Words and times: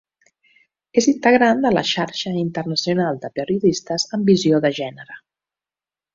És 1.01 1.07
integrant 1.11 1.61
de 1.65 1.71
la 1.75 1.83
Xarxa 1.89 2.33
Internacional 2.45 3.21
de 3.27 3.31
Periodistes 3.37 4.07
amb 4.19 4.33
Visió 4.33 4.63
de 4.67 4.73
Gènere. 4.81 5.21